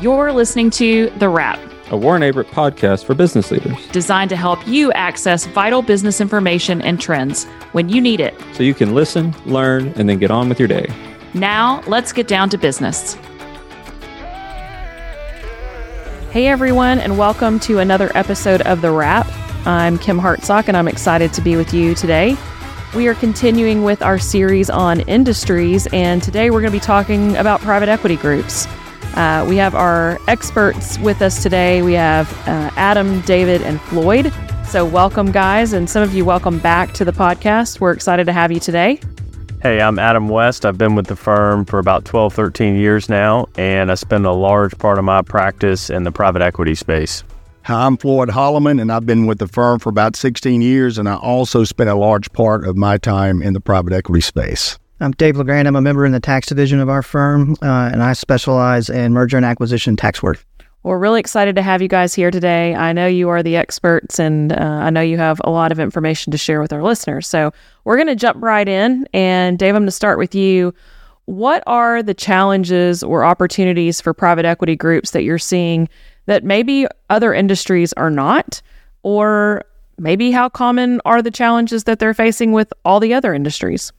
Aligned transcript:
You're 0.00 0.32
listening 0.32 0.70
to 0.70 1.10
The 1.18 1.28
Wrap, 1.28 1.58
a 1.90 1.96
Warren 1.96 2.22
Averett 2.22 2.44
podcast 2.50 3.04
for 3.04 3.16
business 3.16 3.50
leaders, 3.50 3.84
designed 3.88 4.30
to 4.30 4.36
help 4.36 4.64
you 4.64 4.92
access 4.92 5.44
vital 5.46 5.82
business 5.82 6.20
information 6.20 6.80
and 6.82 7.00
trends 7.00 7.46
when 7.72 7.88
you 7.88 8.00
need 8.00 8.20
it. 8.20 8.40
So 8.52 8.62
you 8.62 8.74
can 8.74 8.94
listen, 8.94 9.34
learn, 9.44 9.88
and 9.96 10.08
then 10.08 10.20
get 10.20 10.30
on 10.30 10.48
with 10.48 10.60
your 10.60 10.68
day. 10.68 10.86
Now, 11.34 11.82
let's 11.88 12.12
get 12.12 12.28
down 12.28 12.48
to 12.50 12.58
business. 12.58 13.14
Hey, 16.30 16.46
everyone, 16.46 17.00
and 17.00 17.18
welcome 17.18 17.58
to 17.60 17.80
another 17.80 18.12
episode 18.14 18.62
of 18.62 18.82
The 18.82 18.92
Wrap. 18.92 19.26
I'm 19.66 19.98
Kim 19.98 20.20
Hartsock, 20.20 20.68
and 20.68 20.76
I'm 20.76 20.86
excited 20.86 21.32
to 21.32 21.40
be 21.40 21.56
with 21.56 21.74
you 21.74 21.96
today. 21.96 22.36
We 22.94 23.08
are 23.08 23.14
continuing 23.16 23.82
with 23.82 24.00
our 24.02 24.20
series 24.20 24.70
on 24.70 25.00
industries, 25.00 25.88
and 25.88 26.22
today 26.22 26.50
we're 26.50 26.60
going 26.60 26.72
to 26.72 26.78
be 26.78 26.80
talking 26.80 27.36
about 27.36 27.60
private 27.62 27.88
equity 27.88 28.14
groups. 28.14 28.68
Uh, 29.18 29.44
we 29.48 29.56
have 29.56 29.74
our 29.74 30.20
experts 30.28 30.96
with 31.00 31.20
us 31.22 31.42
today. 31.42 31.82
We 31.82 31.94
have 31.94 32.32
uh, 32.46 32.70
Adam, 32.76 33.20
David, 33.22 33.62
and 33.62 33.80
Floyd. 33.80 34.32
So, 34.64 34.84
welcome, 34.84 35.32
guys, 35.32 35.72
and 35.72 35.90
some 35.90 36.04
of 36.04 36.14
you 36.14 36.24
welcome 36.24 36.60
back 36.60 36.92
to 36.92 37.04
the 37.04 37.10
podcast. 37.10 37.80
We're 37.80 37.90
excited 37.90 38.26
to 38.26 38.32
have 38.32 38.52
you 38.52 38.60
today. 38.60 39.00
Hey, 39.60 39.80
I'm 39.80 39.98
Adam 39.98 40.28
West. 40.28 40.64
I've 40.64 40.78
been 40.78 40.94
with 40.94 41.08
the 41.08 41.16
firm 41.16 41.64
for 41.64 41.80
about 41.80 42.04
12, 42.04 42.32
13 42.32 42.76
years 42.76 43.08
now, 43.08 43.48
and 43.56 43.90
I 43.90 43.96
spend 43.96 44.24
a 44.24 44.30
large 44.30 44.78
part 44.78 44.98
of 44.98 45.04
my 45.04 45.22
practice 45.22 45.90
in 45.90 46.04
the 46.04 46.12
private 46.12 46.40
equity 46.40 46.76
space. 46.76 47.24
Hi, 47.64 47.86
I'm 47.86 47.96
Floyd 47.96 48.28
Holliman, 48.28 48.80
and 48.80 48.92
I've 48.92 49.04
been 49.04 49.26
with 49.26 49.40
the 49.40 49.48
firm 49.48 49.80
for 49.80 49.88
about 49.88 50.14
16 50.14 50.62
years, 50.62 50.96
and 50.96 51.08
I 51.08 51.16
also 51.16 51.64
spend 51.64 51.90
a 51.90 51.96
large 51.96 52.32
part 52.32 52.64
of 52.64 52.76
my 52.76 52.98
time 52.98 53.42
in 53.42 53.52
the 53.52 53.60
private 53.60 53.92
equity 53.92 54.20
space. 54.20 54.78
I'm 55.00 55.12
Dave 55.12 55.36
LeGrand. 55.36 55.68
I'm 55.68 55.76
a 55.76 55.80
member 55.80 56.04
in 56.04 56.12
the 56.12 56.18
tax 56.20 56.48
division 56.48 56.80
of 56.80 56.88
our 56.88 57.02
firm, 57.02 57.52
uh, 57.62 57.90
and 57.92 58.02
I 58.02 58.14
specialize 58.14 58.90
in 58.90 59.12
merger 59.12 59.36
and 59.36 59.46
acquisition 59.46 59.94
tax 59.94 60.22
work. 60.22 60.44
We're 60.82 60.98
really 60.98 61.20
excited 61.20 61.54
to 61.56 61.62
have 61.62 61.80
you 61.82 61.88
guys 61.88 62.14
here 62.14 62.30
today. 62.30 62.74
I 62.74 62.92
know 62.92 63.06
you 63.06 63.28
are 63.28 63.42
the 63.42 63.56
experts, 63.56 64.18
and 64.18 64.52
uh, 64.52 64.56
I 64.56 64.90
know 64.90 65.00
you 65.00 65.16
have 65.16 65.40
a 65.44 65.50
lot 65.50 65.70
of 65.70 65.78
information 65.78 66.30
to 66.32 66.38
share 66.38 66.60
with 66.60 66.72
our 66.72 66.82
listeners. 66.82 67.28
So 67.28 67.52
we're 67.84 67.96
going 67.96 68.08
to 68.08 68.16
jump 68.16 68.42
right 68.42 68.66
in. 68.66 69.06
And 69.12 69.58
Dave, 69.58 69.74
I'm 69.74 69.82
going 69.82 69.86
to 69.86 69.92
start 69.92 70.18
with 70.18 70.34
you. 70.34 70.74
What 71.26 71.62
are 71.66 72.02
the 72.02 72.14
challenges 72.14 73.02
or 73.02 73.24
opportunities 73.24 74.00
for 74.00 74.14
private 74.14 74.46
equity 74.46 74.76
groups 74.76 75.10
that 75.12 75.22
you're 75.22 75.38
seeing 75.38 75.88
that 76.26 76.42
maybe 76.42 76.86
other 77.10 77.34
industries 77.34 77.92
are 77.92 78.10
not? 78.10 78.62
Or 79.02 79.62
maybe 79.98 80.30
how 80.30 80.48
common 80.48 81.00
are 81.04 81.22
the 81.22 81.30
challenges 81.30 81.84
that 81.84 81.98
they're 81.98 82.14
facing 82.14 82.52
with 82.52 82.72
all 82.84 82.98
the 82.98 83.14
other 83.14 83.34
industries? 83.34 83.92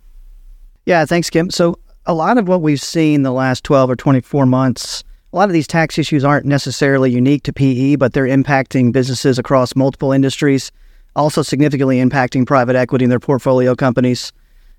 Yeah, 0.85 1.05
thanks, 1.05 1.29
Kim. 1.29 1.49
So, 1.49 1.79
a 2.05 2.13
lot 2.13 2.37
of 2.37 2.47
what 2.47 2.61
we've 2.61 2.81
seen 2.81 3.21
the 3.21 3.31
last 3.31 3.63
12 3.63 3.91
or 3.91 3.95
24 3.95 4.45
months, 4.45 5.03
a 5.31 5.35
lot 5.35 5.47
of 5.47 5.53
these 5.53 5.67
tax 5.67 5.97
issues 5.97 6.23
aren't 6.23 6.45
necessarily 6.45 7.11
unique 7.11 7.43
to 7.43 7.53
PE, 7.53 7.97
but 7.97 8.13
they're 8.13 8.25
impacting 8.25 8.91
businesses 8.91 9.37
across 9.37 9.75
multiple 9.75 10.11
industries, 10.11 10.71
also 11.15 11.43
significantly 11.43 11.97
impacting 11.97 12.47
private 12.47 12.75
equity 12.75 13.05
and 13.05 13.11
their 13.11 13.19
portfolio 13.19 13.75
companies. 13.75 14.31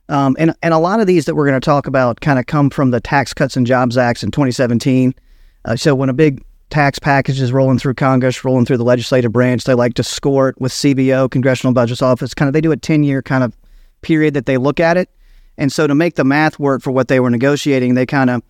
Um, 0.08 0.36
and, 0.40 0.54
and 0.62 0.74
a 0.74 0.78
lot 0.78 0.98
of 0.98 1.06
these 1.06 1.26
that 1.26 1.36
we're 1.36 1.46
going 1.46 1.60
to 1.60 1.64
talk 1.64 1.86
about 1.86 2.20
kind 2.20 2.40
of 2.40 2.46
come 2.46 2.68
from 2.68 2.90
the 2.90 3.00
Tax 3.00 3.32
Cuts 3.32 3.56
and 3.56 3.64
Jobs 3.64 3.96
Acts 3.96 4.24
in 4.24 4.32
2017. 4.32 5.14
Uh, 5.66 5.76
so, 5.76 5.94
when 5.94 6.08
a 6.08 6.14
big 6.14 6.42
tax 6.70 6.98
package 6.98 7.40
is 7.40 7.52
rolling 7.52 7.78
through 7.78 7.94
Congress, 7.94 8.44
rolling 8.44 8.64
through 8.64 8.78
the 8.78 8.84
legislative 8.84 9.32
branch, 9.32 9.64
they 9.64 9.74
like 9.74 9.94
to 9.94 10.02
score 10.02 10.48
it 10.48 10.60
with 10.60 10.72
CBO, 10.72 11.30
Congressional 11.30 11.72
Budget 11.72 12.02
Office. 12.02 12.34
Kind 12.34 12.48
of, 12.48 12.54
they 12.54 12.60
do 12.60 12.72
a 12.72 12.76
10 12.76 13.04
year 13.04 13.22
kind 13.22 13.44
of 13.44 13.56
period 14.02 14.34
that 14.34 14.46
they 14.46 14.56
look 14.56 14.80
at 14.80 14.96
it. 14.96 15.10
And 15.58 15.72
so 15.72 15.86
to 15.86 15.94
make 15.94 16.14
the 16.14 16.24
math 16.24 16.58
work 16.58 16.82
for 16.82 16.90
what 16.90 17.08
they 17.08 17.20
were 17.20 17.30
negotiating, 17.30 17.94
they 17.94 18.06
kind 18.06 18.30
of 18.30 18.42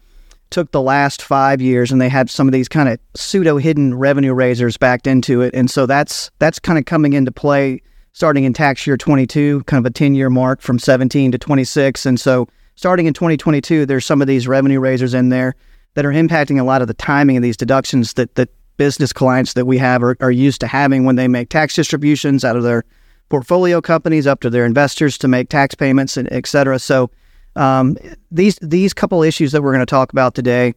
took 0.51 0.73
the 0.73 0.83
last 0.83 1.23
five 1.23 1.61
years 1.61 1.93
and 1.93 2.01
they 2.01 2.09
had 2.09 2.29
some 2.29 2.49
of 2.49 2.53
these 2.53 2.69
kind 2.69 2.89
of 2.89 2.99
pseudo 3.15 3.57
hidden 3.57 3.95
revenue 3.95 4.33
raisers 4.35 4.77
backed 4.77 5.07
into 5.07 5.41
it. 5.41 5.55
And 5.55 5.71
so 5.71 5.87
that's 5.87 6.31
that's 6.39 6.59
kind 6.59 6.79
of 6.79 6.85
coming 6.85 7.13
into 7.13 7.33
play 7.33 7.83
starting 8.13 8.45
in 8.45 8.53
tax 8.53 8.87
year 8.87 8.97
22, 8.97 9.63
kind 9.65 9.85
of 9.85 9.89
a 9.89 9.95
10 9.95 10.15
year 10.15 10.31
mark 10.31 10.61
from 10.61 10.79
17 10.79 11.33
to 11.33 11.39
26. 11.39 12.07
And 12.07 12.21
so 12.21 12.49
starting 12.75 13.07
in 13.07 13.15
2022, 13.15 13.87
there's 13.87 14.05
some 14.05 14.21
of 14.21 14.27
these 14.27 14.49
revenue 14.49 14.81
raisers 14.81 15.15
in 15.15 15.29
there 15.29 15.55
that 15.95 16.05
are 16.05 16.13
impacting 16.13 16.61
a 16.61 16.65
lot 16.65 16.83
of 16.83 16.89
the 16.89 16.95
timing 16.95 17.37
of 17.37 17.43
these 17.43 17.57
deductions 17.57 18.15
that 18.15 18.35
that 18.35 18.49
business 18.77 19.13
clients 19.13 19.53
that 19.53 19.67
we 19.67 19.77
have 19.77 20.03
are, 20.03 20.17
are 20.21 20.31
used 20.31 20.59
to 20.59 20.67
having 20.67 21.05
when 21.05 21.17
they 21.17 21.29
make 21.29 21.51
tax 21.51 21.75
distributions 21.75 22.45
out 22.47 22.57
of 22.57 22.63
their 22.63 22.83
portfolio 23.31 23.81
companies 23.81 24.27
up 24.27 24.41
to 24.41 24.51
their 24.51 24.67
investors 24.67 25.17
to 25.19 25.29
make 25.29 25.49
tax 25.49 25.75
payments 25.75 26.19
and 26.19 26.29
et 26.31 26.47
cetera. 26.47 26.79
So 26.79 27.11
um, 27.57 27.97
these 28.31 28.59
these 28.61 28.93
couple 28.93 29.23
issues 29.23 29.53
that 29.53 29.63
we're 29.63 29.73
going 29.73 29.81
to 29.81 29.87
talk 29.87 30.13
about 30.13 30.35
today 30.35 30.75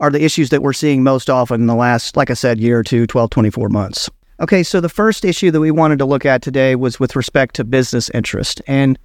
are 0.00 0.10
the 0.10 0.24
issues 0.24 0.50
that 0.50 0.62
we're 0.62 0.72
seeing 0.72 1.02
most 1.02 1.28
often 1.28 1.62
in 1.62 1.66
the 1.66 1.74
last, 1.74 2.16
like 2.16 2.30
I 2.30 2.34
said, 2.34 2.60
year 2.60 2.78
or 2.78 2.82
two, 2.82 3.06
12, 3.06 3.30
24 3.30 3.68
months. 3.68 4.10
Okay, 4.40 4.62
so 4.62 4.80
the 4.80 4.90
first 4.90 5.24
issue 5.24 5.50
that 5.50 5.60
we 5.60 5.70
wanted 5.70 5.98
to 5.98 6.04
look 6.04 6.26
at 6.26 6.42
today 6.42 6.76
was 6.76 7.00
with 7.00 7.16
respect 7.16 7.54
to 7.56 7.64
business 7.64 8.10
interest. 8.10 8.60
And 8.66 8.98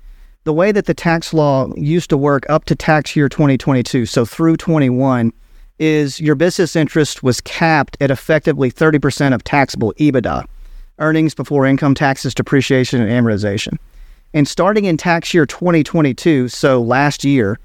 the 0.44 0.52
way 0.52 0.74
that 0.74 0.88
the 0.88 0.94
tax 0.94 1.34
law 1.34 1.74
used 1.76 2.10
to 2.10 2.18
work 2.18 2.50
up 2.50 2.66
to 2.66 2.76
tax 2.76 3.16
year 3.16 3.30
2022, 3.30 4.06
so 4.06 4.26
through 4.26 4.58
21, 4.58 5.32
is 5.80 6.20
your 6.20 6.36
business 6.36 6.76
interest 6.76 7.24
was 7.24 7.40
capped 7.40 7.96
at 8.02 8.12
effectively 8.12 8.70
30% 8.70 9.34
of 9.34 9.44
taxable 9.46 9.94
EBITDA 9.94 10.46
earnings 11.02 11.36
before 11.36 11.66
income 11.66 11.96
taxes, 11.96 12.34
depreciation, 12.34 13.02
and 13.02 13.12
amortization. 13.12 13.78
And 14.34 14.48
starting 14.48 14.86
in 14.86 14.96
tax 14.96 15.34
year 15.34 15.46
2022, 15.46 16.48
so 16.48 16.82
last 16.82 17.26
year, 17.26 17.60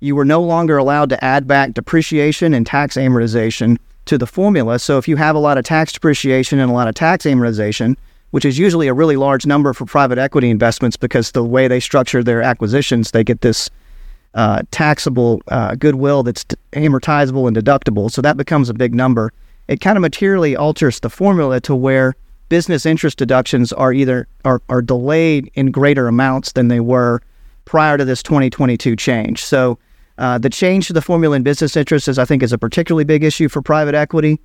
you 0.00 0.14
were 0.14 0.24
no 0.24 0.40
longer 0.40 0.76
allowed 0.76 1.08
to 1.08 1.24
add 1.24 1.46
back 1.46 1.74
depreciation 1.74 2.54
and 2.54 2.66
tax 2.66 2.96
amortization 2.96 3.78
to 4.04 4.18
the 4.18 4.26
formula. 4.26 4.78
So 4.78 4.98
if 4.98 5.08
you 5.08 5.16
have 5.16 5.36
a 5.36 5.40
lot 5.40 5.58
of 5.58 5.64
tax 5.64 5.92
depreciation 5.92 6.58
and 6.58 6.70
a 6.70 6.74
lot 6.74 6.88
of 6.88 6.94
tax 6.94 7.24
amortization, 7.24 7.96
which 8.30 8.44
is 8.44 8.58
usually 8.58 8.88
a 8.88 8.94
really 8.94 9.16
large 9.16 9.46
number 9.46 9.72
for 9.72 9.84
private 9.84 10.18
equity 10.18 10.50
investments 10.50 10.96
because 10.96 11.32
the 11.32 11.44
way 11.44 11.68
they 11.68 11.80
structure 11.80 12.22
their 12.22 12.42
acquisitions, 12.42 13.10
they 13.10 13.22
get 13.22 13.42
this 13.42 13.70
uh, 14.34 14.62
taxable 14.70 15.42
uh, 15.48 15.74
goodwill 15.74 16.22
that's 16.22 16.44
amortizable 16.72 17.46
and 17.46 17.56
deductible. 17.56 18.10
So 18.10 18.22
that 18.22 18.36
becomes 18.36 18.68
a 18.68 18.74
big 18.74 18.94
number. 18.94 19.32
It 19.68 19.80
kind 19.80 19.96
of 19.96 20.02
materially 20.02 20.56
alters 20.56 21.00
the 21.00 21.10
formula 21.10 21.60
to 21.60 21.76
where 21.76 22.14
business 22.52 22.84
interest 22.84 23.16
deductions 23.16 23.72
are 23.72 23.94
either 23.94 24.28
are, 24.44 24.60
are 24.68 24.82
delayed 24.82 25.50
in 25.54 25.70
greater 25.70 26.06
amounts 26.06 26.52
than 26.52 26.68
they 26.68 26.80
were 26.80 27.22
prior 27.64 27.96
to 27.96 28.04
this 28.04 28.22
2022 28.22 28.94
change. 28.94 29.42
So 29.42 29.78
uh, 30.18 30.36
the 30.36 30.50
change 30.50 30.86
to 30.88 30.92
the 30.92 31.00
formula 31.00 31.34
in 31.34 31.44
business 31.44 31.78
interest 31.78 32.08
is, 32.08 32.18
I 32.18 32.26
think, 32.26 32.42
is 32.42 32.52
a 32.52 32.58
particularly 32.58 33.04
big 33.04 33.24
issue 33.24 33.48
for 33.48 33.62
private 33.62 33.94
equity. 33.94 34.38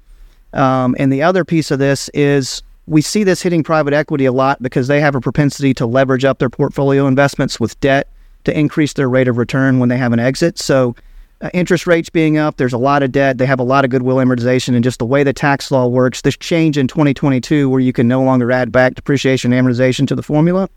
Um, 0.54 0.96
and 0.98 1.12
the 1.12 1.22
other 1.22 1.44
piece 1.44 1.70
of 1.70 1.80
this 1.80 2.08
is 2.14 2.64
we 2.86 3.02
see 3.02 3.26
this 3.26 3.42
hitting 3.42 3.62
private 3.62 3.94
equity 3.94 4.24
a 4.24 4.32
lot 4.32 4.64
because 4.64 4.88
they 4.88 5.02
have 5.02 5.14
a 5.14 5.20
propensity 5.20 5.74
to 5.74 5.86
leverage 5.86 6.24
up 6.24 6.40
their 6.40 6.50
portfolio 6.50 7.08
investments 7.08 7.60
with 7.60 7.78
debt 7.82 8.08
to 8.46 8.58
increase 8.58 8.94
their 8.94 9.10
rate 9.10 9.28
of 9.28 9.38
return 9.38 9.80
when 9.80 9.90
they 9.90 9.98
have 9.98 10.14
an 10.14 10.20
exit. 10.20 10.58
So 10.58 10.96
uh, 11.42 11.50
interest 11.54 11.86
rates 11.86 12.10
being 12.10 12.38
up, 12.38 12.58
there's 12.58 12.74
a 12.74 12.78
lot 12.78 13.04
of 13.04 13.12
debt. 13.12 13.38
They 13.38 13.46
have 13.46 13.60
a 13.60 13.64
lot 13.64 13.86
of 13.86 13.92
goodwill 13.92 14.18
amortization, 14.18 14.74
and 14.74 14.84
just 14.84 15.00
the 15.00 15.06
way 15.06 15.24
the 15.24 15.34
tax 15.34 15.70
law 15.70 15.88
works, 15.88 16.22
this 16.22 16.38
change 16.38 16.78
in 16.78 16.88
2022, 16.88 17.70
where 17.70 17.80
you 17.80 17.94
can 17.94 18.08
no 18.08 18.24
longer 18.24 18.52
add 18.52 18.72
back 18.72 18.96
depreciation 18.96 19.54
and 19.54 19.68
amortization 19.68 20.08
to 20.08 20.16
the 20.16 20.24
formula, 20.24 20.68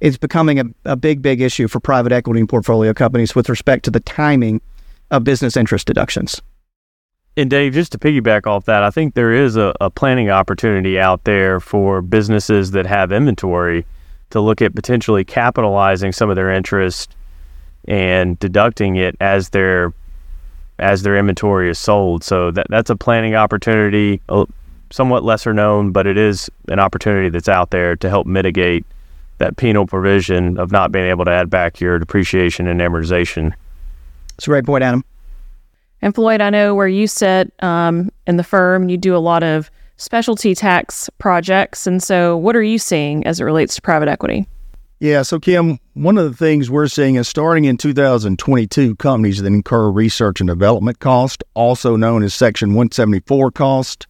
is 0.00 0.16
becoming 0.16 0.60
a, 0.60 0.64
a 0.84 0.96
big, 0.96 1.20
big 1.20 1.40
issue 1.40 1.66
for 1.66 1.80
private 1.80 2.12
equity 2.12 2.40
and 2.40 2.48
portfolio 2.48 2.92
companies 2.94 3.34
with 3.34 3.48
respect 3.48 3.84
to 3.84 3.90
the 3.90 4.00
timing 4.00 4.60
of 5.10 5.24
business 5.24 5.56
interest 5.56 5.86
deductions. 5.86 6.40
And 7.36 7.50
Dave, 7.50 7.72
just 7.72 7.90
to 7.92 7.98
piggyback 7.98 8.46
off 8.46 8.66
that, 8.66 8.84
I 8.84 8.90
think 8.90 9.14
there 9.14 9.32
is 9.32 9.56
a, 9.56 9.74
a 9.80 9.90
planning 9.90 10.30
opportunity 10.30 11.00
out 11.00 11.24
there 11.24 11.58
for 11.58 12.00
businesses 12.00 12.70
that 12.70 12.86
have 12.86 13.10
inventory 13.10 13.84
to 14.30 14.40
look 14.40 14.62
at 14.62 14.74
potentially 14.74 15.24
capitalizing 15.24 16.12
some 16.12 16.30
of 16.30 16.36
their 16.36 16.50
interest 16.50 17.16
and 17.86 18.38
deducting 18.38 18.96
it 18.96 19.16
as 19.20 19.48
they're 19.50 19.92
as 20.78 21.02
their 21.02 21.16
inventory 21.16 21.70
is 21.70 21.78
sold. 21.78 22.24
So 22.24 22.50
that 22.52 22.66
that's 22.70 22.90
a 22.90 22.96
planning 22.96 23.34
opportunity, 23.34 24.20
somewhat 24.90 25.24
lesser 25.24 25.52
known, 25.52 25.92
but 25.92 26.06
it 26.06 26.16
is 26.16 26.50
an 26.68 26.78
opportunity 26.78 27.28
that's 27.28 27.48
out 27.48 27.70
there 27.70 27.96
to 27.96 28.08
help 28.08 28.26
mitigate 28.26 28.84
that 29.38 29.56
penal 29.56 29.86
provision 29.86 30.58
of 30.58 30.70
not 30.70 30.92
being 30.92 31.06
able 31.06 31.24
to 31.24 31.30
add 31.30 31.50
back 31.50 31.80
your 31.80 31.98
depreciation 31.98 32.66
and 32.66 32.80
amortization. 32.80 33.52
That's 34.30 34.46
a 34.46 34.50
great 34.50 34.64
point, 34.64 34.84
Adam. 34.84 35.04
And 36.02 36.14
Floyd, 36.14 36.40
I 36.40 36.50
know 36.50 36.74
where 36.74 36.88
you 36.88 37.06
sit 37.06 37.52
um, 37.60 38.10
in 38.26 38.36
the 38.36 38.44
firm, 38.44 38.88
you 38.88 38.96
do 38.96 39.16
a 39.16 39.18
lot 39.18 39.42
of 39.42 39.70
specialty 39.96 40.54
tax 40.54 41.08
projects. 41.18 41.86
And 41.86 42.02
so, 42.02 42.36
what 42.36 42.56
are 42.56 42.62
you 42.62 42.78
seeing 42.78 43.26
as 43.26 43.40
it 43.40 43.44
relates 43.44 43.74
to 43.76 43.82
private 43.82 44.08
equity? 44.08 44.46
Yeah, 45.04 45.20
so 45.20 45.38
Kim, 45.38 45.78
one 45.92 46.16
of 46.16 46.24
the 46.24 46.34
things 46.34 46.70
we're 46.70 46.88
seeing 46.88 47.16
is 47.16 47.28
starting 47.28 47.66
in 47.66 47.76
2022, 47.76 48.96
companies 48.96 49.42
that 49.42 49.46
incur 49.46 49.90
research 49.90 50.40
and 50.40 50.48
development 50.48 50.98
cost, 50.98 51.44
also 51.52 51.94
known 51.94 52.22
as 52.22 52.32
Section 52.32 52.70
174 52.70 53.50
cost, 53.50 54.06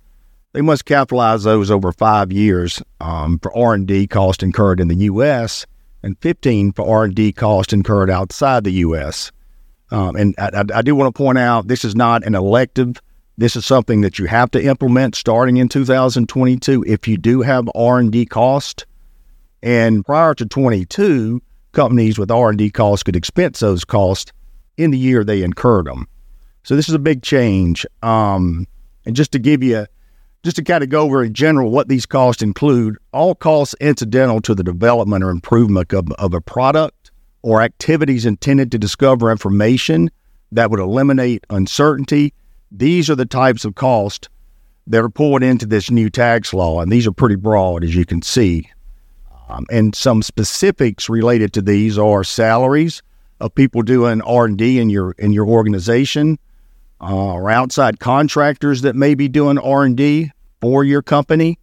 they 0.52 0.60
must 0.60 0.84
capitalize 0.84 1.42
those 1.42 1.68
over 1.68 1.90
five 1.90 2.30
years 2.30 2.80
um, 3.00 3.40
for 3.40 3.52
R&D 3.58 4.06
cost 4.06 4.40
incurred 4.44 4.78
in 4.78 4.86
the 4.86 4.94
U.S. 4.94 5.66
and 6.04 6.16
15 6.20 6.70
for 6.70 6.88
R&D 6.88 7.32
cost 7.32 7.72
incurred 7.72 8.08
outside 8.08 8.62
the 8.62 8.70
U.S. 8.74 9.32
Um, 9.90 10.14
and 10.14 10.36
I, 10.38 10.62
I, 10.72 10.82
do 10.82 10.94
want 10.94 11.12
to 11.12 11.18
point 11.18 11.38
out 11.38 11.66
this 11.66 11.84
is 11.84 11.96
not 11.96 12.24
an 12.24 12.36
elective 12.36 13.02
This 13.36 13.56
is 13.56 13.66
something 13.66 14.02
that 14.02 14.20
you 14.20 14.26
have 14.26 14.52
to 14.52 14.64
implement 14.64 15.16
starting 15.16 15.56
in 15.56 15.68
2022 15.68 16.84
if 16.86 17.08
you 17.08 17.16
do 17.16 17.42
have 17.42 17.68
R&D 17.74 18.26
cost. 18.26 18.86
And 19.64 20.04
prior 20.04 20.34
to 20.34 20.44
22, 20.44 21.42
companies 21.72 22.18
with 22.18 22.30
R&D 22.30 22.70
costs 22.70 23.02
could 23.02 23.16
expense 23.16 23.60
those 23.60 23.82
costs 23.82 24.30
in 24.76 24.90
the 24.90 24.98
year 24.98 25.24
they 25.24 25.42
incurred 25.42 25.86
them. 25.86 26.06
So 26.64 26.76
this 26.76 26.86
is 26.86 26.94
a 26.94 26.98
big 26.98 27.22
change. 27.22 27.86
Um, 28.02 28.66
and 29.06 29.16
just 29.16 29.32
to 29.32 29.38
give 29.38 29.62
you, 29.62 29.86
just 30.42 30.56
to 30.56 30.62
kind 30.62 30.84
of 30.84 30.90
go 30.90 31.00
over 31.00 31.24
in 31.24 31.32
general 31.32 31.70
what 31.70 31.88
these 31.88 32.04
costs 32.04 32.42
include, 32.42 32.98
all 33.12 33.34
costs 33.34 33.74
incidental 33.80 34.42
to 34.42 34.54
the 34.54 34.62
development 34.62 35.24
or 35.24 35.30
improvement 35.30 35.94
of, 35.94 36.12
of 36.12 36.34
a 36.34 36.42
product 36.42 37.10
or 37.40 37.62
activities 37.62 38.26
intended 38.26 38.70
to 38.72 38.78
discover 38.78 39.30
information 39.30 40.10
that 40.52 40.70
would 40.70 40.80
eliminate 40.80 41.42
uncertainty. 41.48 42.34
These 42.70 43.08
are 43.08 43.14
the 43.14 43.24
types 43.24 43.64
of 43.64 43.76
costs 43.76 44.28
that 44.86 45.02
are 45.02 45.08
pulled 45.08 45.42
into 45.42 45.64
this 45.64 45.90
new 45.90 46.10
tax 46.10 46.52
law, 46.52 46.82
and 46.82 46.92
these 46.92 47.06
are 47.06 47.12
pretty 47.12 47.36
broad, 47.36 47.82
as 47.82 47.94
you 47.94 48.04
can 48.04 48.20
see. 48.20 48.68
Um, 49.48 49.66
and 49.70 49.94
some 49.94 50.22
specifics 50.22 51.08
related 51.08 51.52
to 51.54 51.62
these 51.62 51.98
are 51.98 52.24
salaries 52.24 53.02
of 53.40 53.54
people 53.54 53.82
doing 53.82 54.22
R 54.22 54.46
and 54.46 54.56
D 54.56 54.78
in 54.78 54.90
your 54.90 55.12
in 55.18 55.32
your 55.32 55.46
organization, 55.46 56.38
uh, 57.00 57.34
or 57.34 57.50
outside 57.50 58.00
contractors 58.00 58.82
that 58.82 58.96
may 58.96 59.14
be 59.14 59.28
doing 59.28 59.58
R 59.58 59.84
and 59.84 59.96
D 59.96 60.30
for 60.60 60.82
your 60.82 61.02
company, 61.02 61.58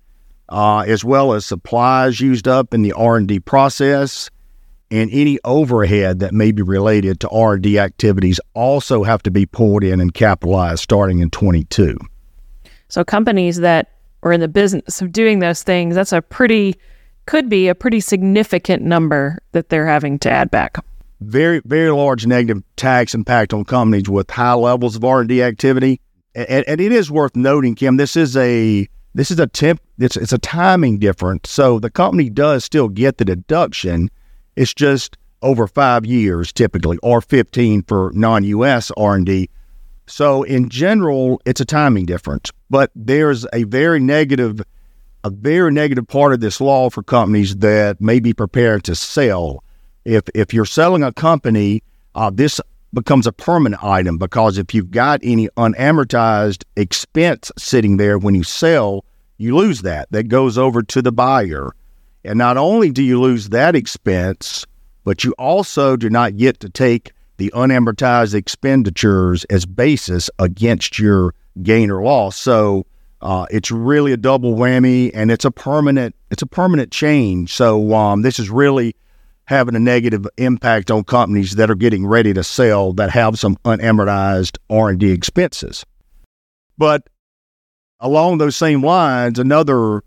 uh, 0.50 0.80
as 0.88 1.04
well 1.04 1.34
as 1.34 1.46
supplies 1.46 2.20
used 2.20 2.48
up 2.48 2.74
in 2.74 2.84
the 2.84 2.94
R 2.94 3.18
and 3.18 3.28
D 3.28 3.40
process, 3.40 4.30
and 4.92 5.10
any 5.12 5.40
overhead 5.44 6.20
that 6.20 6.34
may 6.34 6.52
be 6.52 6.62
related 6.62 7.20
to 7.22 7.30
R 7.30 7.54
and 7.54 7.64
D 7.64 7.80
activities 7.80 8.40
also 8.54 9.04
have 9.04 9.24
to 9.24 9.32
be 9.32 9.46
pulled 9.46 9.84
in 9.84 10.00
and 10.00 10.14
capitalized 10.14 10.82
starting 10.82 11.20
in 11.20 11.32
22. 11.32 11.98
So 12.90 13.04
companies 13.04 13.58
that 13.58 13.90
are 14.22 14.34
in 14.34 14.42
the 14.42 14.48
business 14.48 15.02
of 15.02 15.12
doing 15.12 15.40
those 15.40 15.64
things, 15.64 15.96
that's 15.96 16.12
a 16.12 16.22
pretty 16.22 16.76
could 17.26 17.50
be 17.50 17.68
a 17.68 17.76
pretty 17.76 18.00
significant 18.00 18.84
number 18.84 19.40
that 19.52 19.70
they're 19.70 19.88
having 19.88 20.20
to 20.20 20.30
add 20.30 20.52
back. 20.52 20.84
Very, 21.22 21.62
very 21.66 21.92
large 21.92 22.26
negative 22.26 22.64
tax 22.76 23.14
impact 23.14 23.54
on 23.54 23.64
companies 23.64 24.10
with 24.10 24.30
high 24.30 24.54
levels 24.54 24.96
of 24.96 25.04
R 25.04 25.22
and 25.22 25.30
D 25.30 25.44
activity. 25.44 26.02
And, 26.34 26.66
and, 26.68 26.82
it 26.82 26.92
is 26.92 27.12
worth 27.12 27.36
noting, 27.36 27.76
Kim, 27.76 27.98
this 27.98 28.16
is 28.16 28.36
a 28.38 28.88
this 29.14 29.30
is 29.30 29.40
a 29.40 29.48
temp. 29.48 29.82
It's 30.00 30.16
it's 30.18 30.34
a 30.34 30.38
timing 30.40 30.98
difference. 30.98 31.50
So 31.52 31.80
the 31.80 31.92
company 31.92 32.30
does 32.30 32.64
still 32.64 32.88
get 32.88 33.18
the 33.18 33.26
deduction. 33.26 34.10
It's 34.56 34.74
just 34.74 35.18
over 35.42 35.68
five 35.68 36.06
years 36.06 36.52
typically, 36.52 36.98
or 37.04 37.22
fifteen 37.22 37.84
for 37.84 38.12
non-U.S. 38.16 38.92
R 38.98 39.16
and 39.16 39.26
D. 39.26 39.50
So 40.08 40.44
in 40.44 40.70
general, 40.70 41.42
it's 41.46 41.62
a 41.62 41.66
timing 41.66 42.06
difference. 42.06 42.52
But 42.70 42.92
there's 42.96 43.46
a 43.54 43.64
very 43.64 44.00
negative 44.00 44.62
a 45.24 45.30
very 45.30 45.72
negative 45.72 46.08
part 46.08 46.34
of 46.34 46.40
this 46.40 46.60
law 46.60 46.90
for 46.90 47.04
companies 47.04 47.56
that 47.58 48.02
may 48.02 48.20
be 48.20 48.34
prepared 48.34 48.84
to 48.86 48.96
sell. 48.96 49.64
If 50.06 50.24
if 50.34 50.54
you're 50.54 50.66
selling 50.66 51.04
a 51.04 51.14
company, 51.14 51.84
uh, 52.16 52.32
this 52.34 52.60
becomes 52.94 53.28
a 53.28 53.32
permanent 53.32 53.84
item 53.84 54.18
because 54.18 54.58
if 54.58 54.74
you've 54.74 54.92
got 54.92 55.20
any 55.24 55.48
unamortized 55.50 56.64
expense 56.76 57.52
sitting 57.58 57.98
there 57.98 58.18
when 58.18 58.36
you 58.36 58.44
sell, 58.44 59.06
you 59.38 59.56
lose 59.56 59.82
that. 59.84 60.12
That 60.12 60.28
goes 60.28 60.58
over 60.58 60.82
to 60.82 61.02
the 61.02 61.12
buyer. 61.12 61.72
And 62.24 62.38
not 62.38 62.58
only 62.58 62.92
do 62.92 63.02
you 63.02 63.20
lose 63.20 63.50
that 63.50 63.76
expense, 63.76 64.66
but 65.04 65.24
you 65.24 65.34
also 65.40 65.96
do 65.96 66.10
not 66.10 66.38
get 66.38 66.60
to 66.60 66.70
take 66.70 67.14
the 67.38 67.52
unamortized 67.56 68.36
expenditures 68.36 69.44
as 69.46 69.66
basis 69.66 70.30
against 70.38 71.00
your 71.00 71.34
gain 71.64 71.90
or 71.90 72.04
loss. 72.04 72.38
So 72.38 72.86
uh, 73.22 73.46
it's 73.52 73.72
really 73.72 74.12
a 74.12 74.18
double 74.18 74.56
whammy, 74.56 75.12
and 75.14 75.32
it's 75.32 75.46
a 75.46 75.52
permanent 75.52 76.16
it's 76.30 76.42
a 76.42 76.48
permanent 76.48 76.92
change. 76.92 77.54
So 77.54 77.94
um, 77.94 78.22
this 78.22 78.40
is 78.40 78.50
really 78.50 78.96
having 79.46 79.76
a 79.76 79.80
negative 79.80 80.26
impact 80.38 80.90
on 80.90 81.04
companies 81.04 81.56
that 81.56 81.70
are 81.70 81.76
getting 81.76 82.08
ready 82.08 82.34
to 82.34 82.44
sell 82.44 82.94
that 82.94 83.10
have 83.10 83.38
some 83.38 83.58
unamortized 83.66 84.58
R 84.70 84.90
and 84.90 85.00
D 85.00 85.12
expenses. 85.12 85.86
But 86.78 87.08
along 88.00 88.38
those 88.38 88.56
same 88.56 88.84
lines, 88.84 89.38
another 89.38 90.04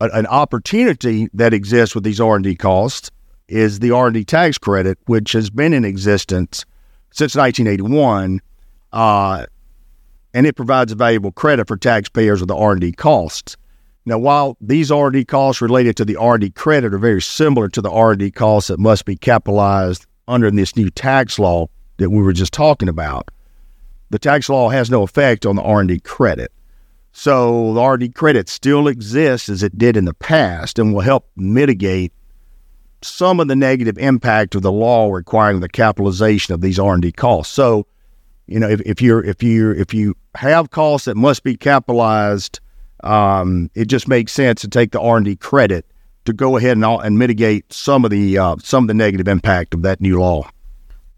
a, 0.00 0.08
an 0.12 0.26
opportunity 0.26 1.28
that 1.34 1.52
exists 1.52 1.94
with 1.94 2.04
these 2.04 2.20
R 2.20 2.36
and 2.36 2.44
D 2.44 2.54
costs 2.54 3.10
is 3.48 3.80
the 3.80 3.90
R 3.90 4.06
and 4.06 4.14
D 4.14 4.24
tax 4.24 4.58
credit, 4.58 4.98
which 5.06 5.32
has 5.32 5.50
been 5.50 5.72
in 5.72 5.84
existence 5.84 6.64
since 7.12 7.34
1981. 7.34 8.40
Uh, 8.92 9.46
and 10.36 10.46
it 10.46 10.54
provides 10.54 10.92
a 10.92 10.94
valuable 10.94 11.32
credit 11.32 11.66
for 11.66 11.78
taxpayers 11.78 12.40
with 12.40 12.48
the 12.48 12.54
R&D 12.54 12.92
costs. 12.92 13.56
Now, 14.04 14.18
while 14.18 14.58
these 14.60 14.92
R&D 14.92 15.24
costs 15.24 15.62
related 15.62 15.96
to 15.96 16.04
the 16.04 16.16
R&D 16.16 16.50
credit 16.50 16.92
are 16.92 16.98
very 16.98 17.22
similar 17.22 17.70
to 17.70 17.80
the 17.80 17.90
R&D 17.90 18.32
costs 18.32 18.68
that 18.68 18.78
must 18.78 19.06
be 19.06 19.16
capitalized 19.16 20.04
under 20.28 20.50
this 20.50 20.76
new 20.76 20.90
tax 20.90 21.38
law 21.38 21.68
that 21.96 22.10
we 22.10 22.22
were 22.22 22.34
just 22.34 22.52
talking 22.52 22.90
about, 22.90 23.30
the 24.10 24.18
tax 24.18 24.50
law 24.50 24.68
has 24.68 24.90
no 24.90 25.02
effect 25.02 25.46
on 25.46 25.56
the 25.56 25.62
R&D 25.62 26.00
credit. 26.00 26.52
So 27.12 27.72
the 27.72 27.80
R&D 27.80 28.10
credit 28.10 28.50
still 28.50 28.88
exists 28.88 29.48
as 29.48 29.62
it 29.62 29.78
did 29.78 29.96
in 29.96 30.04
the 30.04 30.12
past 30.12 30.78
and 30.78 30.92
will 30.92 31.00
help 31.00 31.30
mitigate 31.34 32.12
some 33.00 33.40
of 33.40 33.48
the 33.48 33.56
negative 33.56 33.96
impact 33.96 34.54
of 34.54 34.60
the 34.60 34.70
law 34.70 35.10
requiring 35.10 35.60
the 35.60 35.68
capitalization 35.70 36.52
of 36.52 36.60
these 36.60 36.78
R&D 36.78 37.12
costs. 37.12 37.54
So 37.54 37.86
you 38.46 38.60
know, 38.60 38.68
if, 38.68 38.80
if 38.82 39.02
you're 39.02 39.24
if 39.24 39.42
you 39.42 39.72
if 39.72 39.92
you 39.92 40.16
have 40.34 40.70
costs 40.70 41.06
that 41.06 41.16
must 41.16 41.42
be 41.42 41.56
capitalized, 41.56 42.60
um, 43.02 43.70
it 43.74 43.86
just 43.86 44.08
makes 44.08 44.32
sense 44.32 44.60
to 44.60 44.68
take 44.68 44.92
the 44.92 45.00
R 45.00 45.16
and 45.16 45.24
D 45.24 45.36
credit 45.36 45.84
to 46.26 46.32
go 46.32 46.56
ahead 46.56 46.76
and 46.76 46.84
and 46.84 47.18
mitigate 47.18 47.72
some 47.72 48.04
of 48.04 48.10
the 48.10 48.38
uh, 48.38 48.56
some 48.62 48.84
of 48.84 48.88
the 48.88 48.94
negative 48.94 49.26
impact 49.28 49.74
of 49.74 49.82
that 49.82 50.00
new 50.00 50.18
law. 50.20 50.48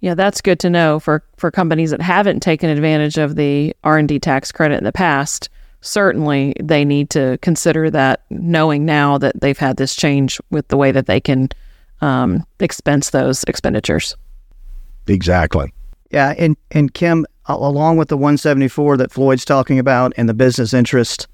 Yeah, 0.01 0.15
that's 0.15 0.41
good 0.41 0.61
to 0.61 0.71
know 0.71 1.01
for 1.01 1.23
for 1.37 1.51
companies 1.51 1.91
that 1.91 2.01
haven't 2.01 2.41
taken 2.41 2.71
advantage 2.71 3.19
of 3.19 3.37
the 3.37 3.75
R 3.85 3.99
and 3.99 4.09
D 4.09 4.19
tax 4.19 4.51
credit 4.53 4.79
in 4.79 4.85
the 4.85 4.93
past. 4.93 5.51
Certainly, 5.81 6.55
they 6.61 6.85
need 6.85 7.11
to 7.11 7.39
consider 7.41 7.89
that, 7.91 8.25
knowing 8.31 8.85
now 8.85 9.17
that 9.19 9.41
they've 9.41 9.59
had 9.59 9.77
this 9.77 9.95
change 9.95 10.41
with 10.51 10.67
the 10.69 10.77
way 10.77 10.91
that 10.91 11.07
they 11.07 11.21
can 11.21 11.51
um, 12.01 12.45
expense 12.59 13.11
those 13.11 13.45
expenditures. 13.45 14.17
Exactly. 15.07 15.73
Yeah, 16.10 16.34
and 16.38 16.56
and 16.70 16.93
Kim, 16.94 17.26
along 17.46 17.99
with 17.99 18.08
the 18.08 18.16
174 18.16 18.96
that 18.96 19.12
Floyd's 19.12 19.44
talking 19.44 19.78
about 19.78 20.12
and 20.16 20.29
the 20.29 20.34
business 20.34 20.72
interest, 20.72 21.29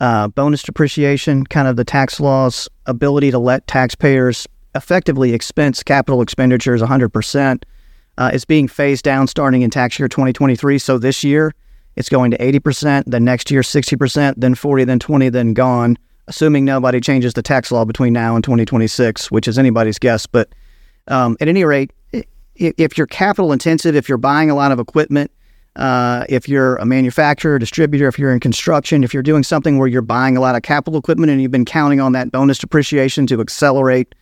uh, 0.00 0.28
bonus 0.28 0.62
depreciation, 0.62 1.44
kind 1.46 1.68
of 1.68 1.76
the 1.76 1.84
tax 1.84 2.20
law's 2.20 2.68
ability 2.86 3.30
to 3.30 3.38
let 3.38 3.66
taxpayers 3.66 4.46
effectively 4.74 5.34
expense 5.34 5.82
capital 5.82 6.22
expenditures 6.22 6.80
100%, 6.80 7.62
uh, 8.18 8.30
is 8.32 8.44
being 8.44 8.68
phased 8.68 9.04
down 9.04 9.26
starting 9.26 9.62
in 9.62 9.70
tax 9.70 9.98
year 9.98 10.08
2023. 10.08 10.78
So 10.78 10.96
this 10.96 11.24
year, 11.24 11.52
it's 11.96 12.08
going 12.08 12.30
to 12.30 12.38
80%, 12.38 13.04
then 13.06 13.24
next 13.24 13.50
year 13.50 13.62
60%, 13.62 14.34
then 14.36 14.54
40, 14.54 14.84
then 14.84 14.98
20, 14.98 15.28
then 15.28 15.54
gone, 15.54 15.98
assuming 16.28 16.64
nobody 16.64 17.00
changes 17.00 17.34
the 17.34 17.42
tax 17.42 17.72
law 17.72 17.84
between 17.84 18.12
now 18.12 18.36
and 18.36 18.44
2026, 18.44 19.30
which 19.30 19.48
is 19.48 19.58
anybody's 19.58 19.98
guess. 19.98 20.26
But 20.26 20.48
um, 21.08 21.36
at 21.40 21.48
any 21.48 21.64
rate, 21.64 21.92
if 22.60 22.98
you're 22.98 23.06
capital 23.06 23.52
intensive, 23.52 23.96
if 23.96 24.08
you're 24.08 24.18
buying 24.18 24.50
a 24.50 24.54
lot 24.54 24.70
of 24.70 24.78
equipment, 24.78 25.30
uh, 25.76 26.24
if 26.28 26.48
you're 26.48 26.76
a 26.76 26.84
manufacturer, 26.84 27.58
distributor, 27.58 28.06
if 28.08 28.18
you're 28.18 28.32
in 28.32 28.40
construction, 28.40 29.02
if 29.02 29.14
you're 29.14 29.22
doing 29.22 29.42
something 29.42 29.78
where 29.78 29.88
you're 29.88 30.02
buying 30.02 30.36
a 30.36 30.40
lot 30.40 30.54
of 30.54 30.62
capital 30.62 30.98
equipment 30.98 31.30
and 31.30 31.40
you've 31.40 31.50
been 31.50 31.64
counting 31.64 32.00
on 32.00 32.12
that 32.12 32.30
bonus 32.30 32.58
depreciation 32.58 33.26
to 33.26 33.40
accelerate 33.40 34.14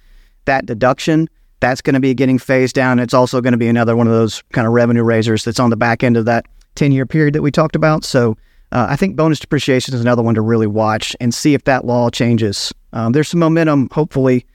that 0.44 0.66
deduction, 0.66 1.28
that's 1.60 1.80
going 1.80 1.94
to 1.94 2.00
be 2.00 2.14
getting 2.14 2.38
phased 2.38 2.74
down. 2.74 2.98
It's 2.98 3.14
also 3.14 3.40
going 3.40 3.52
to 3.52 3.58
be 3.58 3.68
another 3.68 3.96
one 3.96 4.06
of 4.06 4.12
those 4.12 4.42
kind 4.52 4.66
of 4.66 4.72
revenue 4.72 5.02
raisers 5.02 5.42
that's 5.42 5.58
on 5.58 5.70
the 5.70 5.76
back 5.76 6.04
end 6.04 6.16
of 6.16 6.26
that 6.26 6.46
10 6.76 6.92
year 6.92 7.06
period 7.06 7.34
that 7.34 7.42
we 7.42 7.50
talked 7.50 7.74
about. 7.74 8.04
So 8.04 8.36
uh, 8.70 8.86
I 8.88 8.96
think 8.96 9.16
bonus 9.16 9.40
depreciation 9.40 9.94
is 9.94 10.00
another 10.00 10.22
one 10.22 10.34
to 10.34 10.42
really 10.42 10.66
watch 10.66 11.16
and 11.20 11.34
see 11.34 11.54
if 11.54 11.64
that 11.64 11.84
law 11.84 12.10
changes. 12.10 12.72
Um, 12.92 13.12
there's 13.12 13.28
some 13.28 13.40
momentum, 13.40 13.88
hopefully, 13.90 14.46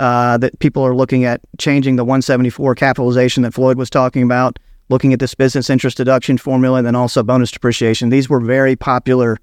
uh, 0.00 0.38
that 0.38 0.58
people 0.60 0.84
are 0.84 0.94
looking 0.94 1.24
at 1.24 1.42
changing 1.58 1.96
the 1.96 2.04
174 2.04 2.74
capitalization 2.74 3.42
that 3.42 3.52
Floyd 3.52 3.76
was 3.76 3.90
talking 3.90 4.22
about, 4.22 4.58
looking 4.88 5.12
at 5.12 5.20
this 5.20 5.34
business 5.34 5.68
interest 5.68 5.98
deduction 5.98 6.38
formula, 6.38 6.78
and 6.78 6.86
then 6.86 6.96
also 6.96 7.22
bonus 7.22 7.50
depreciation. 7.50 8.08
These 8.08 8.28
were 8.28 8.40
very 8.40 8.74
popular 8.74 9.36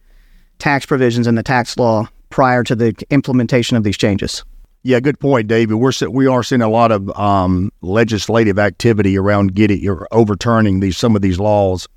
tax 0.57 0.85
provisions 0.85 1.27
in 1.27 1.35
the 1.35 1.43
tax 1.43 1.77
law 1.77 2.09
prior 2.31 2.63
to 2.63 2.75
the 2.75 2.95
implementation 3.11 3.77
of 3.77 3.83
these 3.83 3.97
changes. 3.97 4.43
Yeah, 4.81 4.99
good 4.99 5.19
point, 5.19 5.47
David. 5.47 5.75
We're 5.75 5.91
we 6.09 6.25
are 6.25 6.41
seeing 6.41 6.61
a 6.61 6.69
lot 6.69 6.91
of 6.91 7.15
um, 7.17 7.71
legislative 7.81 8.57
activity 8.57 9.15
around 9.15 9.53
getting 9.53 9.87
or 9.87 10.07
overturning 10.11 10.79
these 10.79 10.97
some 10.97 11.15
of 11.15 11.21
these 11.21 11.39
laws. 11.39 11.87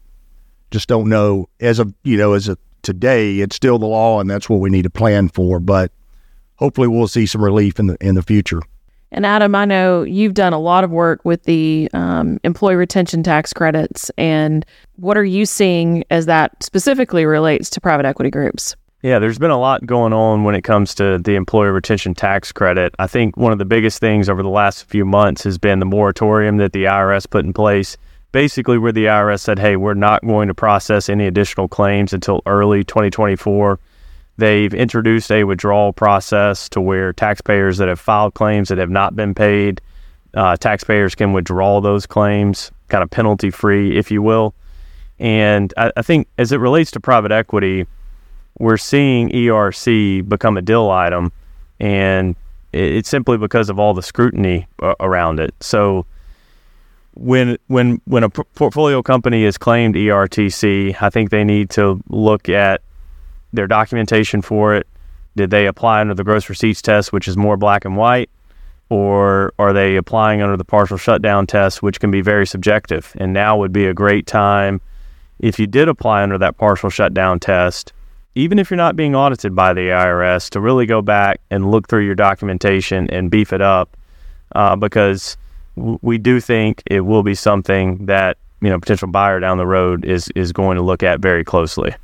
Just 0.70 0.86
don't 0.86 1.08
know 1.08 1.48
as 1.60 1.78
of 1.78 1.94
you 2.02 2.18
know 2.18 2.34
as 2.34 2.48
of 2.48 2.58
today, 2.82 3.38
it's 3.40 3.56
still 3.56 3.78
the 3.78 3.86
law, 3.86 4.20
and 4.20 4.28
that's 4.28 4.50
what 4.50 4.60
we 4.60 4.68
need 4.68 4.82
to 4.82 4.90
plan 4.90 5.28
for. 5.30 5.60
But 5.60 5.92
hopefully 6.60 6.86
we'll 6.86 7.08
see 7.08 7.26
some 7.26 7.42
relief 7.42 7.80
in 7.80 7.88
the 7.88 7.96
in 8.00 8.14
the 8.14 8.22
future. 8.22 8.60
And 9.12 9.26
Adam, 9.26 9.56
I 9.56 9.64
know 9.64 10.04
you've 10.04 10.34
done 10.34 10.52
a 10.52 10.58
lot 10.60 10.84
of 10.84 10.90
work 10.92 11.24
with 11.24 11.42
the 11.42 11.88
um, 11.92 12.38
employee 12.44 12.76
retention 12.76 13.24
tax 13.24 13.52
credits. 13.52 14.08
And 14.16 14.64
what 14.96 15.16
are 15.16 15.24
you 15.24 15.46
seeing 15.46 16.04
as 16.10 16.26
that 16.26 16.62
specifically 16.62 17.24
relates 17.26 17.70
to 17.70 17.80
private 17.80 18.06
equity 18.06 18.30
groups? 18.30 18.76
Yeah, 19.02 19.18
there's 19.18 19.38
been 19.38 19.50
a 19.50 19.58
lot 19.58 19.84
going 19.84 20.12
on 20.12 20.44
when 20.44 20.54
it 20.54 20.62
comes 20.62 20.94
to 20.96 21.18
the 21.18 21.34
employee 21.34 21.70
retention 21.70 22.14
tax 22.14 22.52
credit. 22.52 22.94
I 22.98 23.06
think 23.06 23.36
one 23.36 23.50
of 23.50 23.58
the 23.58 23.64
biggest 23.64 23.98
things 23.98 24.28
over 24.28 24.42
the 24.42 24.48
last 24.48 24.84
few 24.84 25.04
months 25.04 25.42
has 25.42 25.58
been 25.58 25.80
the 25.80 25.86
moratorium 25.86 26.58
that 26.58 26.72
the 26.72 26.84
IRS 26.84 27.28
put 27.28 27.44
in 27.44 27.52
place. 27.52 27.96
Basically, 28.30 28.78
where 28.78 28.92
the 28.92 29.06
IRS 29.06 29.40
said, 29.40 29.58
hey, 29.58 29.74
we're 29.74 29.94
not 29.94 30.24
going 30.24 30.46
to 30.46 30.54
process 30.54 31.08
any 31.08 31.26
additional 31.26 31.66
claims 31.66 32.12
until 32.12 32.42
early 32.46 32.84
2024. 32.84 33.80
They've 34.40 34.72
introduced 34.72 35.30
a 35.30 35.44
withdrawal 35.44 35.92
process 35.92 36.66
to 36.70 36.80
where 36.80 37.12
taxpayers 37.12 37.76
that 37.76 37.88
have 37.88 38.00
filed 38.00 38.32
claims 38.32 38.70
that 38.70 38.78
have 38.78 38.88
not 38.88 39.14
been 39.14 39.34
paid, 39.34 39.82
uh, 40.32 40.56
taxpayers 40.56 41.14
can 41.14 41.34
withdraw 41.34 41.82
those 41.82 42.06
claims, 42.06 42.72
kind 42.88 43.04
of 43.04 43.10
penalty 43.10 43.50
free, 43.50 43.98
if 43.98 44.10
you 44.10 44.22
will. 44.22 44.54
And 45.18 45.74
I, 45.76 45.92
I 45.94 46.00
think 46.00 46.26
as 46.38 46.52
it 46.52 46.56
relates 46.56 46.90
to 46.92 47.00
private 47.00 47.32
equity, 47.32 47.86
we're 48.58 48.78
seeing 48.78 49.28
ERC 49.28 50.26
become 50.26 50.56
a 50.56 50.62
deal 50.62 50.88
item, 50.90 51.32
and 51.78 52.34
it's 52.72 53.10
simply 53.10 53.36
because 53.36 53.68
of 53.68 53.78
all 53.78 53.92
the 53.92 54.02
scrutiny 54.02 54.66
uh, 54.78 54.94
around 55.00 55.38
it. 55.38 55.52
So 55.60 56.06
when 57.12 57.58
when 57.66 58.00
when 58.06 58.22
a 58.22 58.30
portfolio 58.30 59.02
company 59.02 59.44
is 59.44 59.58
claimed 59.58 59.96
ERTC, 59.96 60.96
I 60.98 61.10
think 61.10 61.28
they 61.28 61.44
need 61.44 61.68
to 61.70 62.00
look 62.08 62.48
at 62.48 62.80
their 63.52 63.66
documentation 63.66 64.42
for 64.42 64.74
it. 64.74 64.86
Did 65.36 65.50
they 65.50 65.66
apply 65.66 66.00
under 66.00 66.14
the 66.14 66.24
gross 66.24 66.48
receipts 66.48 66.82
test, 66.82 67.12
which 67.12 67.28
is 67.28 67.36
more 67.36 67.56
black 67.56 67.84
and 67.84 67.96
white, 67.96 68.30
or 68.88 69.52
are 69.58 69.72
they 69.72 69.96
applying 69.96 70.42
under 70.42 70.56
the 70.56 70.64
partial 70.64 70.96
shutdown 70.96 71.46
test, 71.46 71.82
which 71.82 72.00
can 72.00 72.10
be 72.10 72.20
very 72.20 72.46
subjective? 72.46 73.14
And 73.18 73.32
now 73.32 73.56
would 73.56 73.72
be 73.72 73.86
a 73.86 73.94
great 73.94 74.26
time 74.26 74.80
if 75.38 75.58
you 75.58 75.66
did 75.66 75.88
apply 75.88 76.22
under 76.22 76.38
that 76.38 76.58
partial 76.58 76.90
shutdown 76.90 77.40
test 77.40 77.92
even 78.34 78.58
if 78.58 78.70
you're 78.70 78.76
not 78.76 78.96
being 78.96 79.14
audited 79.14 79.54
by 79.54 79.72
the 79.72 79.88
IRS, 79.88 80.50
to 80.50 80.60
really 80.60 80.86
go 80.86 81.02
back 81.02 81.40
and 81.50 81.70
look 81.70 81.88
through 81.88 82.04
your 82.04 82.14
documentation 82.14 83.10
and 83.10 83.30
beef 83.30 83.52
it 83.52 83.60
up, 83.60 83.96
uh, 84.54 84.76
because 84.76 85.36
we 85.76 86.18
do 86.18 86.40
think 86.40 86.82
it 86.86 87.00
will 87.00 87.22
be 87.22 87.34
something 87.34 88.06
that 88.06 88.36
you 88.60 88.68
know 88.68 88.78
potential 88.78 89.08
buyer 89.08 89.40
down 89.40 89.56
the 89.56 89.66
road 89.66 90.04
is 90.04 90.28
is 90.34 90.52
going 90.52 90.76
to 90.76 90.82
look 90.82 91.02
at 91.02 91.20
very 91.20 91.44
closely. 91.44 91.94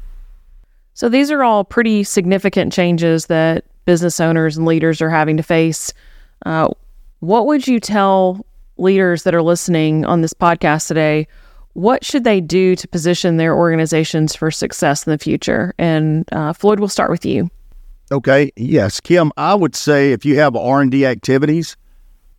So 0.96 1.08
these 1.08 1.30
are 1.30 1.44
all 1.44 1.62
pretty 1.62 2.02
significant 2.02 2.72
changes 2.72 3.26
that 3.26 3.64
business 3.84 4.18
owners 4.18 4.56
and 4.56 4.66
leaders 4.66 5.00
are 5.00 5.10
having 5.10 5.36
to 5.36 5.44
face. 5.44 5.92
Uh, 6.44 6.68
what 7.20 7.46
would 7.46 7.68
you 7.68 7.78
tell 7.78 8.44
leaders 8.76 9.22
that 9.22 9.34
are 9.34 9.42
listening 9.42 10.04
on 10.04 10.22
this 10.22 10.34
podcast 10.34 10.88
today? 10.88 11.28
what 11.76 12.02
should 12.02 12.24
they 12.24 12.40
do 12.40 12.74
to 12.74 12.88
position 12.88 13.36
their 13.36 13.54
organizations 13.54 14.34
for 14.34 14.50
success 14.50 15.06
in 15.06 15.10
the 15.10 15.18
future? 15.18 15.74
And 15.76 16.26
uh, 16.32 16.54
Floyd, 16.54 16.80
we'll 16.80 16.88
start 16.88 17.10
with 17.10 17.26
you. 17.26 17.50
Okay. 18.10 18.50
Yes, 18.56 18.98
Kim. 18.98 19.30
I 19.36 19.54
would 19.54 19.76
say 19.76 20.12
if 20.12 20.24
you 20.24 20.38
have 20.38 20.56
R 20.56 20.80
and 20.80 20.90
D 20.90 21.04
activities, 21.04 21.76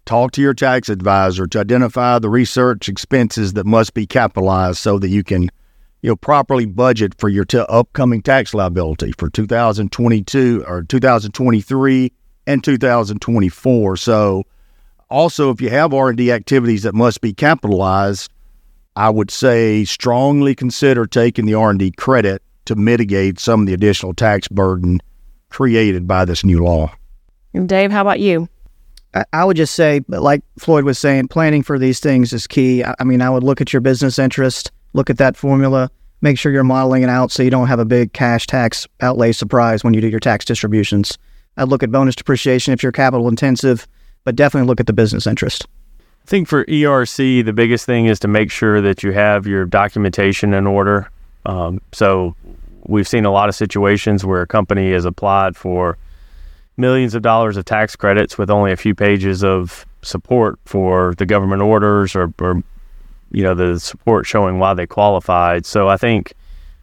talk 0.06 0.32
to 0.32 0.42
your 0.42 0.56
tax 0.56 0.90
advisor 0.90 1.46
to 1.46 1.60
identify 1.60 2.18
the 2.18 2.32
research 2.32 2.90
expenses 2.90 3.54
that 3.54 3.68
must 3.68 3.94
be 3.94 4.08
capitalized 4.08 4.80
so 4.80 4.98
that 4.98 5.10
you 5.10 5.24
can, 5.24 5.52
you 6.02 6.10
know, 6.10 6.16
properly 6.16 6.66
budget 6.66 7.14
for 7.18 7.30
your 7.30 7.46
t- 7.46 7.58
upcoming 7.58 8.22
tax 8.22 8.54
liability 8.54 9.14
for 9.18 9.30
2022 9.30 10.64
or 10.68 10.84
2023 10.84 12.12
and 12.46 12.64
2024. 12.64 13.98
So, 13.98 14.44
also, 15.10 15.52
if 15.52 15.62
you 15.62 15.70
have 15.70 15.94
R 15.94 16.10
and 16.10 16.18
D 16.18 16.32
activities 16.32 16.84
that 16.84 16.94
must 16.94 17.22
be 17.22 17.34
capitalized 17.34 18.30
I 18.98 19.12
would 19.12 19.30
say 19.30 19.86
strongly 19.86 20.56
consider 20.56 21.06
taking 21.06 21.46
the 21.46 21.54
R&D 21.54 21.92
credit 21.92 22.42
to 22.66 22.76
mitigate 22.76 23.40
some 23.40 23.62
of 23.62 23.68
the 23.68 23.74
additional 23.76 24.16
tax 24.16 24.48
burden 24.48 25.00
created 25.50 26.08
by 26.08 26.26
this 26.26 26.44
new 26.44 26.64
law. 26.64 26.92
And 27.54 27.70
Dave, 27.70 27.92
how 27.92 28.02
about 28.02 28.20
you? 28.20 28.50
I 29.32 29.46
would 29.46 29.56
just 29.56 29.76
say, 29.76 30.02
like 30.08 30.42
Floyd 30.58 30.84
was 30.84 30.98
saying, 30.98 31.28
planning 31.28 31.62
for 31.62 31.78
these 31.78 32.00
things 32.00 32.34
is 32.34 32.48
key. 32.48 32.84
I 32.84 33.04
mean, 33.04 33.22
I 33.22 33.30
would 33.30 33.44
look 33.44 33.62
at 33.62 33.72
your 33.72 33.82
business 33.82 34.18
interest, 34.18 34.72
look 34.94 35.10
at 35.10 35.18
that 35.18 35.36
formula, 35.36 35.90
make 36.22 36.38
sure 36.38 36.52
you're 36.52 36.64
modeling 36.64 37.04
it 37.04 37.10
out 37.10 37.32
so 37.32 37.44
you 37.44 37.50
don't 37.50 37.68
have 37.68 37.80
a 37.80 37.86
big 37.86 38.14
cash 38.14 38.48
tax 38.48 38.88
outlay 39.02 39.32
surprise 39.32 39.84
when 39.84 39.94
you 39.94 40.02
do 40.02 40.08
your 40.08 40.20
tax 40.20 40.46
distributions. 40.46 41.18
I'd 41.58 41.70
look 41.70 41.84
at 41.84 41.92
bonus 41.92 42.16
depreciation 42.16 42.74
if 42.74 42.84
you're 42.84 42.92
capital 42.92 43.28
intensive, 43.28 43.88
but 44.24 44.36
definitely 44.36 44.68
look 44.68 44.80
at 44.80 44.88
the 44.88 44.94
business 44.94 45.28
interest. 45.28 45.66
I 46.00 46.30
think 46.30 46.48
for 46.48 46.66
ERC, 46.66 47.46
the 47.46 47.54
biggest 47.54 47.86
thing 47.86 48.06
is 48.06 48.20
to 48.20 48.28
make 48.28 48.52
sure 48.52 48.82
that 48.82 49.02
you 49.02 49.12
have 49.14 49.48
your 49.48 49.66
documentation 49.66 50.54
in 50.54 50.68
order. 50.68 51.10
Um, 51.46 51.82
so 51.94 52.36
we've 52.86 53.08
seen 53.08 53.26
a 53.26 53.32
lot 53.32 53.50
of 53.50 53.56
situations 53.56 54.26
where 54.26 54.42
a 54.42 54.48
company 54.48 54.92
has 54.92 55.06
applied 55.06 55.56
for 55.56 55.98
millions 56.76 57.16
of 57.16 57.22
dollars 57.22 57.58
of 57.58 57.66
tax 57.66 57.96
credits 57.96 58.38
with 58.38 58.50
only 58.50 58.72
a 58.72 58.76
few 58.78 58.94
pages 58.94 59.44
of 59.44 59.86
support 60.02 60.60
for 60.66 61.16
the 61.18 61.26
government 61.26 61.62
orders 61.62 62.16
or, 62.16 62.32
or 62.40 62.62
you 63.32 63.44
know 63.44 63.54
the 63.54 63.80
support 63.80 64.26
showing 64.26 64.60
why 64.60 64.74
they 64.74 64.88
qualified. 64.88 65.66
So 65.66 65.88
I 65.88 65.98
think 65.98 66.34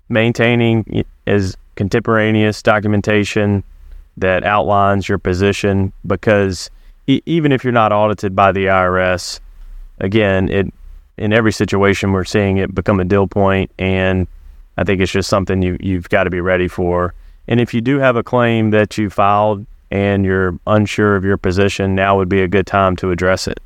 maintaining 0.09 1.05
as 1.27 1.57
contemporaneous 1.77 2.63
documentation 2.63 3.65
that 4.17 4.45
outlines 4.45 5.09
your 5.09 5.19
position 5.19 5.93
because 6.07 6.71
e- 7.07 7.23
even 7.27 7.53
if 7.53 7.65
you're 7.65 7.73
not 7.73 7.93
audited 7.93 8.37
by 8.37 8.53
the 8.53 8.67
IRS, 8.67 9.41
again, 9.99 10.49
it 10.51 10.73
in 11.17 11.33
every 11.33 11.53
situation 11.53 12.13
we're 12.13 12.25
seeing 12.25 12.57
it 12.57 12.75
become 12.75 13.01
a 13.01 13.05
deal 13.05 13.27
point, 13.27 13.71
and 13.79 14.27
I 14.77 14.85
think 14.85 15.01
it's 15.01 15.13
just 15.13 15.29
something 15.29 15.63
you 15.63 15.77
you've 15.81 16.09
got 16.09 16.25
to 16.25 16.31
be 16.31 16.41
ready 16.41 16.69
for. 16.69 17.15
And 17.47 17.61
if 17.61 17.75
you 17.75 17.81
do 17.81 17.99
have 17.99 18.17
a 18.17 18.23
claim 18.23 18.71
that 18.71 18.97
you 18.97 19.11
filed 19.11 19.67
and 19.91 20.25
you're 20.25 20.59
unsure 20.67 21.15
of 21.15 21.25
your 21.25 21.37
position, 21.37 21.95
now 21.95 22.17
would 22.17 22.29
be 22.29 22.43
a 22.43 22.49
good 22.49 22.67
time 22.67 22.97
to 22.97 23.11
address 23.11 23.47
it. 23.47 23.61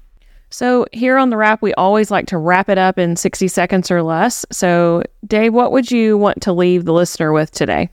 So, 0.51 0.87
here 0.93 1.19
on 1.19 1.31
the 1.31 1.37
wrap, 1.37 1.61
we 1.61 1.75
always 1.75 2.11
like 2.11 2.27
to 2.29 2.39
wrap 2.39 2.69
it 2.69 2.79
up 2.79 2.99
in 2.99 3.17
60 3.17 3.49
seconds 3.49 3.91
or 3.91 4.03
less. 4.03 4.47
So, 4.51 5.03
Dave, 5.27 5.53
what 5.53 5.73
would 5.73 5.91
you 5.91 6.17
want 6.17 6.41
to 6.43 6.53
leave 6.53 6.87
the 6.87 6.93
listener 6.93 7.33
with 7.33 7.51
today? 7.51 7.91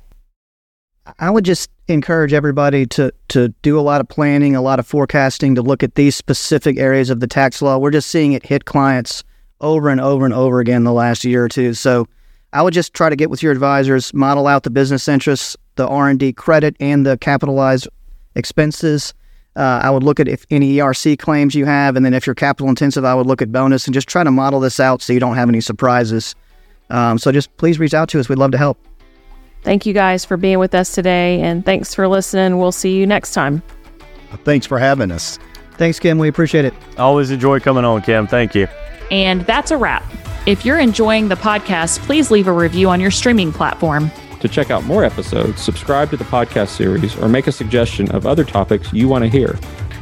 I 1.19 1.29
would 1.29 1.45
just 1.45 1.69
encourage 1.87 2.33
everybody 2.33 2.85
to 2.87 3.13
to 3.29 3.49
do 3.61 3.79
a 3.79 3.81
lot 3.81 4.01
of 4.01 4.07
planning, 4.07 4.55
a 4.55 4.61
lot 4.61 4.79
of 4.79 4.87
forecasting 4.87 5.55
to 5.55 5.61
look 5.61 5.83
at 5.83 5.95
these 5.95 6.15
specific 6.15 6.77
areas 6.77 7.09
of 7.09 7.19
the 7.19 7.27
tax 7.27 7.61
law. 7.61 7.77
We're 7.77 7.91
just 7.91 8.09
seeing 8.09 8.33
it 8.33 8.45
hit 8.45 8.65
clients 8.65 9.23
over 9.61 9.89
and 9.89 10.01
over 10.01 10.25
and 10.25 10.33
over 10.33 10.59
again 10.59 10.83
the 10.83 10.93
last 10.93 11.23
year 11.23 11.43
or 11.43 11.49
two. 11.49 11.73
So 11.73 12.07
I 12.53 12.61
would 12.61 12.73
just 12.73 12.93
try 12.93 13.09
to 13.09 13.15
get 13.15 13.29
with 13.29 13.43
your 13.43 13.51
advisors, 13.51 14.13
model 14.13 14.47
out 14.47 14.63
the 14.63 14.69
business 14.69 15.07
interests, 15.07 15.55
the 15.75 15.87
R 15.87 16.09
and 16.09 16.19
D 16.19 16.33
credit, 16.33 16.75
and 16.79 17.05
the 17.05 17.17
capitalized 17.17 17.87
expenses. 18.35 19.13
Uh, 19.55 19.79
I 19.83 19.89
would 19.89 20.03
look 20.03 20.19
at 20.19 20.27
if 20.27 20.45
any 20.49 20.75
ERC 20.75 21.17
claims 21.17 21.55
you 21.55 21.65
have, 21.65 21.95
and 21.95 22.05
then 22.05 22.13
if 22.13 22.27
you're 22.27 22.35
capital 22.35 22.67
intensive, 22.67 23.05
I 23.05 23.15
would 23.15 23.25
look 23.25 23.41
at 23.41 23.51
bonus 23.51 23.85
and 23.85 23.93
just 23.93 24.07
try 24.07 24.23
to 24.23 24.31
model 24.31 24.59
this 24.59 24.79
out 24.79 25.01
so 25.01 25.13
you 25.13 25.19
don't 25.19 25.35
have 25.35 25.47
any 25.47 25.61
surprises. 25.61 26.35
Um, 26.89 27.17
so 27.17 27.31
just 27.31 27.55
please 27.57 27.79
reach 27.79 27.93
out 27.93 28.09
to 28.09 28.19
us. 28.19 28.27
We'd 28.27 28.37
love 28.37 28.51
to 28.51 28.57
help. 28.57 28.77
Thank 29.63 29.85
you 29.85 29.93
guys 29.93 30.25
for 30.25 30.37
being 30.37 30.59
with 30.59 30.75
us 30.75 30.93
today, 30.93 31.41
and 31.41 31.65
thanks 31.65 31.95
for 31.95 32.07
listening. 32.07 32.59
We'll 32.59 32.71
see 32.71 32.97
you 32.97 33.07
next 33.07 33.33
time. 33.33 33.63
Thanks 34.43 34.65
for 34.67 34.77
having 34.77 35.11
us. 35.11 35.39
Thanks, 35.77 35.99
Kim. 35.99 36.17
We 36.17 36.27
appreciate 36.27 36.65
it. 36.65 36.73
Always 36.97 37.31
enjoy 37.31 37.59
coming 37.59 37.85
on, 37.85 38.01
Kim. 38.01 38.27
Thank 38.27 38.55
you. 38.55 38.67
And 39.09 39.41
that's 39.41 39.71
a 39.71 39.77
wrap. 39.77 40.03
If 40.45 40.65
you're 40.65 40.79
enjoying 40.79 41.29
the 41.29 41.35
podcast, 41.35 41.99
please 41.99 42.29
leave 42.29 42.47
a 42.47 42.53
review 42.53 42.89
on 42.89 42.99
your 42.99 43.11
streaming 43.11 43.51
platform. 43.51 44.11
To 44.41 44.47
check 44.47 44.71
out 44.71 44.83
more 44.83 45.03
episodes, 45.03 45.61
subscribe 45.61 46.09
to 46.11 46.17
the 46.17 46.23
podcast 46.25 46.69
series 46.69 47.15
or 47.17 47.27
make 47.27 47.47
a 47.47 47.51
suggestion 47.51 48.11
of 48.11 48.25
other 48.25 48.43
topics 48.43 48.91
you 48.93 49.07
want 49.07 49.23
to 49.23 49.29
hear. 49.29 49.57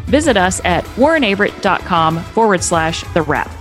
Visit 0.06 0.38
us 0.38 0.62
at 0.66 0.84
warrenaverett.com 0.96 2.20
forward 2.20 2.64
slash 2.64 3.04
the 3.14 3.22
wrap. 3.22 3.52